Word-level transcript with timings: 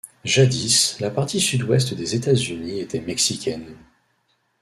Jadis, 0.25 0.97
la 0.99 1.11
partie 1.11 1.39
sud-ouest 1.39 1.93
des 1.93 2.15
États-Unis 2.15 2.79
était 2.79 3.01
mexicaine. 3.01 3.75